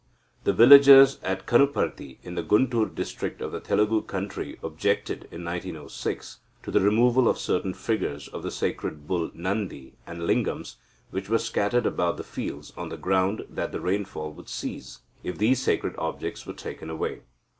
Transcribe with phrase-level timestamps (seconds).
[0.45, 6.39] The villagers at Kanuparti in the Guntur district of the Telugu country objected, in 1906,
[6.63, 10.77] to the removal of certain figures of the sacred bull Nandi and lingams,
[11.11, 15.37] which were scattered about the fields, on the ground that the rainfall would cease, if
[15.37, 17.21] these sacred objects were taken away.